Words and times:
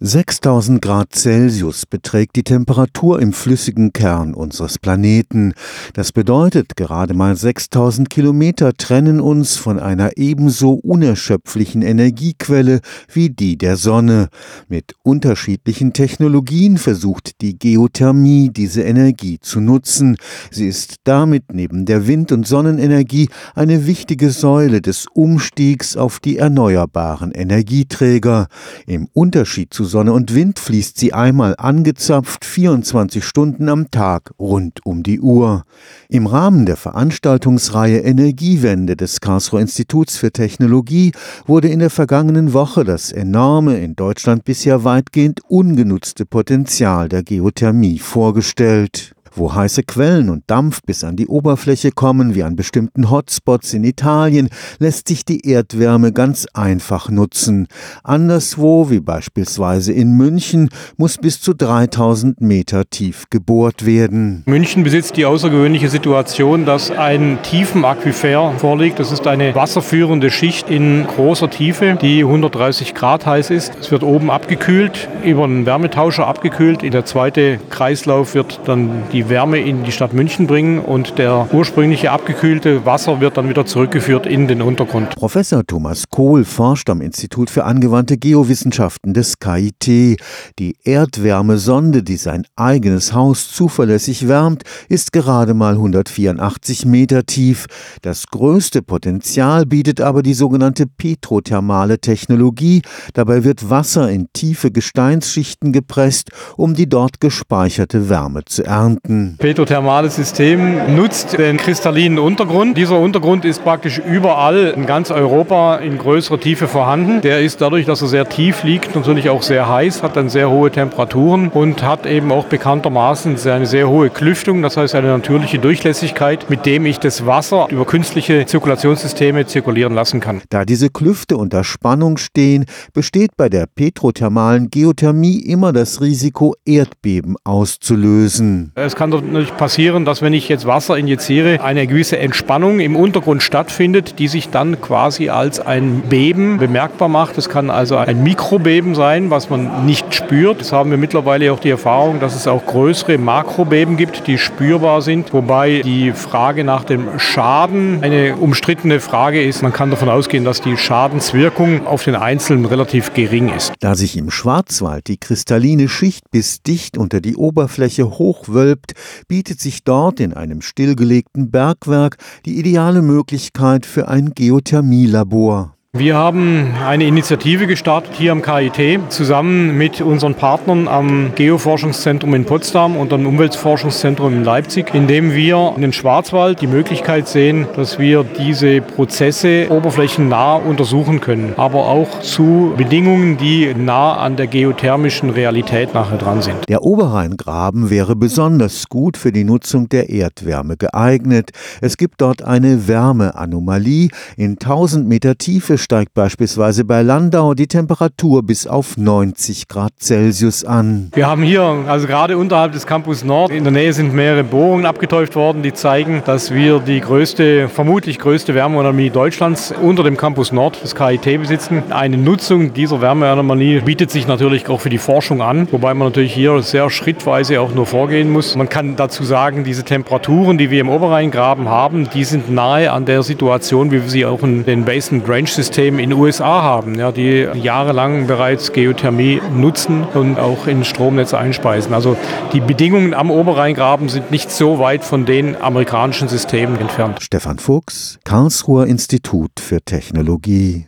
6000 0.00 0.80
Grad 0.80 1.12
Celsius 1.16 1.84
beträgt 1.84 2.36
die 2.36 2.44
Temperatur 2.44 3.20
im 3.20 3.32
flüssigen 3.32 3.92
Kern 3.92 4.32
unseres 4.32 4.78
Planeten. 4.78 5.54
Das 5.92 6.12
bedeutet, 6.12 6.76
gerade 6.76 7.14
mal 7.14 7.34
6000 7.34 8.08
Kilometer 8.08 8.74
trennen 8.74 9.20
uns 9.20 9.56
von 9.56 9.80
einer 9.80 10.16
ebenso 10.16 10.74
unerschöpflichen 10.74 11.82
Energiequelle 11.82 12.78
wie 13.12 13.30
die 13.30 13.58
der 13.58 13.76
Sonne. 13.76 14.28
Mit 14.68 14.94
unterschiedlichen 15.02 15.92
Technologien 15.92 16.78
versucht 16.78 17.40
die 17.40 17.58
Geothermie 17.58 18.50
diese 18.52 18.82
Energie 18.82 19.40
zu 19.40 19.58
nutzen. 19.58 20.16
Sie 20.52 20.68
ist 20.68 20.98
damit 21.02 21.52
neben 21.52 21.86
der 21.86 22.06
Wind- 22.06 22.30
und 22.30 22.46
Sonnenenergie 22.46 23.30
eine 23.56 23.88
wichtige 23.88 24.30
Säule 24.30 24.80
des 24.80 25.06
Umstiegs 25.12 25.96
auf 25.96 26.20
die 26.20 26.36
erneuerbaren 26.36 27.32
Energieträger. 27.32 28.46
Im 28.86 29.08
Unterschied 29.12 29.74
zu 29.74 29.87
Sonne 29.88 30.12
und 30.12 30.34
Wind 30.34 30.58
fließt 30.60 30.96
sie 30.98 31.12
einmal 31.12 31.54
angezapft 31.58 32.44
24 32.44 33.24
Stunden 33.24 33.68
am 33.68 33.90
Tag 33.90 34.30
rund 34.38 34.84
um 34.84 35.02
die 35.02 35.20
Uhr. 35.20 35.64
Im 36.08 36.26
Rahmen 36.26 36.66
der 36.66 36.76
Veranstaltungsreihe 36.76 37.98
Energiewende 37.98 38.96
des 38.96 39.20
Karlsruher 39.20 39.60
Instituts 39.60 40.16
für 40.16 40.30
Technologie 40.30 41.12
wurde 41.46 41.68
in 41.68 41.80
der 41.80 41.90
vergangenen 41.90 42.52
Woche 42.52 42.84
das 42.84 43.10
enorme, 43.10 43.78
in 43.78 43.96
Deutschland 43.96 44.44
bisher 44.44 44.84
weitgehend 44.84 45.40
ungenutzte 45.48 46.26
Potenzial 46.26 47.08
der 47.08 47.24
Geothermie 47.24 47.98
vorgestellt. 47.98 49.14
Wo 49.34 49.54
heiße 49.54 49.82
Quellen 49.82 50.30
und 50.30 50.44
Dampf 50.46 50.82
bis 50.82 51.04
an 51.04 51.16
die 51.16 51.26
Oberfläche 51.26 51.90
kommen, 51.92 52.34
wie 52.34 52.42
an 52.42 52.56
bestimmten 52.56 53.10
Hotspots 53.10 53.74
in 53.74 53.84
Italien, 53.84 54.48
lässt 54.78 55.08
sich 55.08 55.24
die 55.24 55.48
Erdwärme 55.48 56.12
ganz 56.12 56.46
einfach 56.54 57.08
nutzen. 57.08 57.68
Anderswo, 58.02 58.90
wie 58.90 59.00
beispielsweise 59.00 59.92
in 59.92 60.16
München, 60.16 60.68
muss 60.96 61.18
bis 61.18 61.40
zu 61.40 61.54
3000 61.54 62.40
Meter 62.40 62.88
tief 62.88 63.24
gebohrt 63.30 63.86
werden. 63.86 64.42
München 64.46 64.82
besitzt 64.84 65.16
die 65.16 65.24
außergewöhnliche 65.24 65.88
Situation, 65.88 66.64
dass 66.64 66.90
ein 66.90 67.38
Tiefenaquifer 67.42 68.52
vorliegt. 68.58 68.98
Das 68.98 69.12
ist 69.12 69.26
eine 69.26 69.54
wasserführende 69.54 70.30
Schicht 70.30 70.70
in 70.70 71.06
großer 71.06 71.50
Tiefe, 71.50 71.98
die 72.00 72.22
130 72.22 72.94
Grad 72.94 73.26
heiß 73.26 73.50
ist. 73.50 73.72
Es 73.80 73.90
wird 73.90 74.02
oben 74.02 74.30
abgekühlt, 74.30 75.08
über 75.24 75.44
einen 75.44 75.66
Wärmetauscher 75.66 76.26
abgekühlt. 76.26 76.82
In 76.82 76.92
der 76.92 77.04
zweite 77.04 77.58
Kreislauf 77.70 78.34
wird 78.34 78.60
dann 78.66 79.02
die 79.12 79.17
Wärme 79.28 79.58
in 79.58 79.84
die 79.84 79.92
Stadt 79.92 80.12
München 80.12 80.46
bringen 80.46 80.80
und 80.80 81.18
der 81.18 81.48
ursprüngliche 81.52 82.10
abgekühlte 82.10 82.84
Wasser 82.84 83.20
wird 83.20 83.36
dann 83.36 83.48
wieder 83.48 83.66
zurückgeführt 83.66 84.26
in 84.26 84.48
den 84.48 84.62
Untergrund. 84.62 85.16
Professor 85.16 85.66
Thomas 85.66 86.04
Kohl 86.08 86.44
forscht 86.44 86.90
am 86.90 87.00
Institut 87.00 87.50
für 87.50 87.64
angewandte 87.64 88.16
Geowissenschaften 88.16 89.14
des 89.14 89.38
KIT. 89.38 90.20
Die 90.58 90.76
Erdwärmesonde, 90.84 92.02
die 92.02 92.16
sein 92.16 92.44
eigenes 92.56 93.12
Haus 93.12 93.50
zuverlässig 93.50 94.28
wärmt, 94.28 94.62
ist 94.88 95.12
gerade 95.12 95.54
mal 95.54 95.74
184 95.74 96.86
Meter 96.86 97.24
tief. 97.24 97.66
Das 98.02 98.26
größte 98.26 98.82
Potenzial 98.82 99.66
bietet 99.66 100.00
aber 100.00 100.22
die 100.22 100.34
sogenannte 100.34 100.86
petrothermale 100.86 101.98
Technologie. 101.98 102.82
Dabei 103.14 103.44
wird 103.44 103.70
Wasser 103.70 104.10
in 104.10 104.28
tiefe 104.32 104.70
Gesteinsschichten 104.70 105.72
gepresst, 105.72 106.30
um 106.56 106.74
die 106.74 106.88
dort 106.88 107.20
gespeicherte 107.20 108.08
Wärme 108.08 108.44
zu 108.44 108.64
ernten. 108.64 109.07
Petrothermales 109.38 110.16
System 110.16 110.94
nutzt 110.94 111.38
den 111.38 111.56
kristallinen 111.56 112.18
Untergrund. 112.18 112.76
Dieser 112.76 112.98
Untergrund 112.98 113.46
ist 113.46 113.64
praktisch 113.64 113.98
überall 113.98 114.74
in 114.76 114.84
ganz 114.84 115.10
Europa 115.10 115.76
in 115.76 115.96
größerer 115.96 116.38
Tiefe 116.38 116.68
vorhanden. 116.68 117.22
Der 117.22 117.40
ist 117.40 117.62
dadurch, 117.62 117.86
dass 117.86 118.02
er 118.02 118.08
sehr 118.08 118.28
tief 118.28 118.64
liegt, 118.64 118.94
natürlich 118.94 119.30
auch 119.30 119.42
sehr 119.42 119.66
heiß, 119.66 120.02
hat 120.02 120.16
dann 120.16 120.28
sehr 120.28 120.50
hohe 120.50 120.70
Temperaturen 120.70 121.48
und 121.48 121.82
hat 121.82 122.04
eben 122.04 122.30
auch 122.30 122.44
bekanntermaßen 122.44 123.36
eine 123.48 123.64
sehr 123.64 123.88
hohe 123.88 124.10
Klüftung, 124.10 124.60
das 124.60 124.76
heißt 124.76 124.94
eine 124.94 125.08
natürliche 125.08 125.58
Durchlässigkeit, 125.58 126.50
mit 126.50 126.66
dem 126.66 126.84
ich 126.84 126.98
das 126.98 127.24
Wasser 127.24 127.66
über 127.70 127.86
künstliche 127.86 128.44
Zirkulationssysteme 128.44 129.46
zirkulieren 129.46 129.94
lassen 129.94 130.20
kann. 130.20 130.42
Da 130.50 130.66
diese 130.66 130.90
Klüfte 130.90 131.38
unter 131.38 131.64
Spannung 131.64 132.18
stehen, 132.18 132.66
besteht 132.92 133.30
bei 133.38 133.48
der 133.48 133.66
petrothermalen 133.74 134.68
Geothermie 134.68 135.38
immer 135.38 135.72
das 135.72 136.02
Risiko, 136.02 136.54
Erdbeben 136.66 137.36
auszulösen. 137.44 138.72
Es 138.74 138.97
kann 138.98 139.10
natürlich 139.10 139.56
passieren, 139.56 140.04
dass 140.04 140.22
wenn 140.22 140.32
ich 140.32 140.48
jetzt 140.48 140.66
Wasser 140.66 140.98
injiziere, 140.98 141.62
eine 141.62 141.86
gewisse 141.86 142.18
Entspannung 142.18 142.80
im 142.80 142.96
Untergrund 142.96 143.44
stattfindet, 143.44 144.18
die 144.18 144.26
sich 144.26 144.50
dann 144.50 144.80
quasi 144.80 145.28
als 145.28 145.60
ein 145.60 146.02
Beben 146.08 146.58
bemerkbar 146.58 147.08
macht. 147.08 147.38
Es 147.38 147.48
kann 147.48 147.70
also 147.70 147.96
ein 147.96 148.24
Mikrobeben 148.24 148.96
sein, 148.96 149.30
was 149.30 149.50
man 149.50 149.86
nicht 149.86 150.12
spürt. 150.14 150.60
Das 150.60 150.72
haben 150.72 150.90
wir 150.90 150.98
mittlerweile 150.98 151.52
auch 151.52 151.60
die 151.60 151.70
Erfahrung, 151.70 152.18
dass 152.18 152.34
es 152.34 152.48
auch 152.48 152.66
größere 152.66 153.18
Makrobeben 153.18 153.96
gibt, 153.96 154.26
die 154.26 154.36
spürbar 154.36 155.00
sind, 155.00 155.32
wobei 155.32 155.80
die 155.84 156.10
Frage 156.10 156.64
nach 156.64 156.82
dem 156.82 157.20
Schaden 157.20 158.02
eine 158.02 158.34
umstrittene 158.34 158.98
Frage 158.98 159.40
ist. 159.40 159.62
Man 159.62 159.72
kann 159.72 159.90
davon 159.90 160.08
ausgehen, 160.08 160.44
dass 160.44 160.60
die 160.60 160.76
Schadenswirkung 160.76 161.86
auf 161.86 162.02
den 162.02 162.16
Einzelnen 162.16 162.64
relativ 162.64 163.14
gering 163.14 163.54
ist. 163.54 163.72
Da 163.78 163.94
sich 163.94 164.16
im 164.16 164.32
Schwarzwald 164.32 165.06
die 165.06 165.18
kristalline 165.18 165.88
Schicht 165.88 166.24
bis 166.32 166.62
dicht 166.62 166.98
unter 166.98 167.20
die 167.20 167.36
Oberfläche 167.36 168.10
hochwölbt, 168.18 168.87
bietet 169.28 169.60
sich 169.60 169.84
dort 169.84 170.20
in 170.20 170.34
einem 170.34 170.62
stillgelegten 170.62 171.50
Bergwerk 171.50 172.16
die 172.44 172.58
ideale 172.58 173.02
Möglichkeit 173.02 173.86
für 173.86 174.08
ein 174.08 174.34
Geothermielabor. 174.34 175.77
Wir 175.96 176.16
haben 176.16 176.74
eine 176.86 177.06
Initiative 177.06 177.66
gestartet 177.66 178.12
hier 178.12 178.32
am 178.32 178.42
KIT 178.42 179.10
zusammen 179.10 179.78
mit 179.78 180.02
unseren 180.02 180.34
Partnern 180.34 180.86
am 180.86 181.32
Geoforschungszentrum 181.34 182.34
in 182.34 182.44
Potsdam 182.44 182.94
und 182.94 183.10
am 183.14 183.26
Umweltforschungszentrum 183.26 184.34
in 184.34 184.44
Leipzig, 184.44 184.92
indem 184.92 185.32
wir 185.32 185.72
in 185.76 185.80
den 185.80 185.94
Schwarzwald 185.94 186.60
die 186.60 186.66
Möglichkeit 186.66 187.26
sehen, 187.26 187.66
dass 187.74 187.98
wir 187.98 188.22
diese 188.22 188.82
Prozesse 188.82 189.68
oberflächennah 189.70 190.56
untersuchen 190.56 191.22
können, 191.22 191.54
aber 191.56 191.86
auch 191.86 192.20
zu 192.20 192.74
Bedingungen, 192.76 193.38
die 193.38 193.72
nah 193.74 194.18
an 194.18 194.36
der 194.36 194.46
geothermischen 194.46 195.30
Realität 195.30 195.94
nachher 195.94 196.18
dran 196.18 196.42
sind. 196.42 196.68
Der 196.68 196.82
Oberrheingraben 196.82 197.88
wäre 197.88 198.14
besonders 198.14 198.90
gut 198.90 199.16
für 199.16 199.32
die 199.32 199.44
Nutzung 199.44 199.88
der 199.88 200.10
Erdwärme 200.10 200.76
geeignet. 200.76 201.52
Es 201.80 201.96
gibt 201.96 202.20
dort 202.20 202.42
eine 202.42 202.88
Wärmeanomalie. 202.88 204.10
In 204.36 204.58
1000 204.60 205.08
Meter 205.08 205.38
Tiefe 205.38 205.77
steigt 205.78 206.12
beispielsweise 206.12 206.84
bei 206.84 207.02
Landau 207.02 207.54
die 207.54 207.66
Temperatur 207.68 208.42
bis 208.42 208.66
auf 208.66 208.96
90 208.96 209.68
Grad 209.68 209.92
Celsius 209.98 210.64
an. 210.64 211.10
Wir 211.14 211.26
haben 211.26 211.42
hier, 211.42 211.62
also 211.86 212.06
gerade 212.06 212.36
unterhalb 212.36 212.72
des 212.72 212.86
Campus 212.86 213.24
Nord, 213.24 213.50
in 213.50 213.64
der 213.64 213.72
Nähe 213.72 213.92
sind 213.92 214.12
mehrere 214.12 214.44
Bohrungen 214.44 214.84
abgetäuft 214.84 215.36
worden, 215.36 215.62
die 215.62 215.72
zeigen, 215.72 216.22
dass 216.26 216.52
wir 216.52 216.80
die 216.80 217.00
größte, 217.00 217.68
vermutlich 217.68 218.18
größte 218.18 218.54
Wärmeanomalie 218.54 219.10
Deutschlands 219.10 219.72
unter 219.80 220.02
dem 220.02 220.16
Campus 220.16 220.52
Nord 220.52 220.82
des 220.82 220.94
KIT 220.94 221.40
besitzen. 221.40 221.84
Eine 221.90 222.18
Nutzung 222.18 222.74
dieser 222.74 223.00
Wärmeanomalie 223.00 223.80
bietet 223.80 224.10
sich 224.10 224.26
natürlich 224.26 224.68
auch 224.68 224.80
für 224.80 224.90
die 224.90 224.98
Forschung 224.98 225.40
an, 225.40 225.68
wobei 225.70 225.94
man 225.94 226.08
natürlich 226.08 226.34
hier 226.34 226.60
sehr 226.62 226.90
schrittweise 226.90 227.60
auch 227.60 227.72
nur 227.72 227.86
vorgehen 227.86 228.30
muss. 228.30 228.56
Man 228.56 228.68
kann 228.68 228.96
dazu 228.96 229.24
sagen, 229.24 229.64
diese 229.64 229.84
Temperaturen, 229.84 230.58
die 230.58 230.70
wir 230.70 230.80
im 230.80 230.88
Oberrheingraben 230.88 231.68
haben, 231.68 232.10
die 232.12 232.24
sind 232.24 232.50
nahe 232.50 232.92
an 232.92 233.06
der 233.06 233.22
Situation, 233.22 233.90
wie 233.90 234.02
wir 234.02 234.10
sie 234.10 234.26
auch 234.26 234.42
in 234.42 234.64
den 234.64 234.84
Basin 234.84 235.24
Grange 235.24 235.46
Systemen 235.46 235.67
System 235.68 235.98
in 235.98 236.08
den 236.08 236.18
USA 236.18 236.62
haben, 236.62 236.94
ja, 236.94 237.12
die 237.12 237.46
jahrelang 237.52 238.26
bereits 238.26 238.72
Geothermie 238.72 239.42
nutzen 239.54 240.02
und 240.14 240.38
auch 240.38 240.66
in 240.66 240.82
Stromnetze 240.82 241.36
einspeisen. 241.36 241.92
Also 241.92 242.16
die 242.54 242.60
Bedingungen 242.60 243.12
am 243.12 243.30
Oberrheingraben 243.30 244.08
sind 244.08 244.30
nicht 244.30 244.50
so 244.50 244.78
weit 244.78 245.04
von 245.04 245.26
den 245.26 245.60
amerikanischen 245.60 246.26
Systemen 246.26 246.80
entfernt. 246.80 247.18
Stefan 247.20 247.58
Fuchs, 247.58 248.18
Karlsruher 248.24 248.86
Institut 248.86 249.60
für 249.60 249.82
Technologie. 249.82 250.86